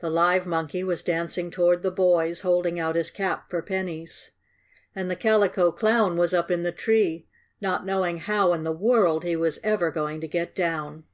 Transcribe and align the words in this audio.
The 0.00 0.10
live 0.10 0.46
monkey 0.48 0.82
was 0.82 1.00
dancing 1.00 1.48
toward 1.48 1.82
the 1.82 1.92
boys, 1.92 2.40
holding 2.40 2.80
out 2.80 2.96
his 2.96 3.08
cap 3.08 3.48
for 3.48 3.62
pennies. 3.62 4.32
And 4.96 5.08
the 5.08 5.14
Calico 5.14 5.70
Clown 5.70 6.16
was 6.16 6.34
up 6.34 6.50
in 6.50 6.64
the 6.64 6.72
tree, 6.72 7.28
not 7.60 7.86
knowing 7.86 8.18
how 8.18 8.52
in 8.52 8.64
the 8.64 8.72
world 8.72 9.22
he 9.22 9.36
was 9.36 9.60
ever 9.62 9.92
going 9.92 10.20
to 10.22 10.26
get 10.26 10.56
down. 10.56 11.04